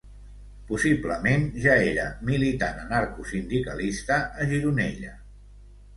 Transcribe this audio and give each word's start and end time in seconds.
Possiblement 0.69 1.43
ja 1.65 1.75
era 1.89 2.07
militant 2.31 2.81
anarcosindicalista 2.85 4.19
a 4.21 4.49
Gironella. 4.55 5.17